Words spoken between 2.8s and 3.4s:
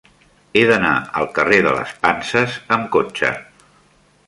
cotxe.